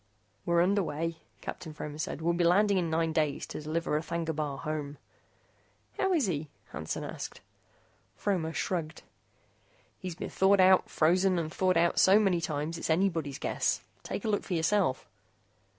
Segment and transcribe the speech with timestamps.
[0.47, 2.23] "We're underway," Captain Fromer said.
[2.23, 4.97] "We'll be landing in nine days to deliver R'thagna Bar home."
[5.99, 7.39] "How is he?" Hansen asked.
[8.15, 9.03] Fromer shrugged.
[9.99, 13.81] "He's been thawed out, frozen, and thawed out so many times, it's anybody's guess.
[14.01, 15.07] Take a look for yourself."